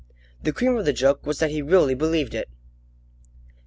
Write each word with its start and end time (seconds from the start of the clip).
The 0.41 0.51
cream 0.51 0.75
of 0.77 0.85
the 0.85 0.93
joke 0.93 1.27
was 1.27 1.37
that 1.37 1.51
he 1.51 1.61
really 1.61 1.93
believed 1.93 2.33
it! 2.33 2.49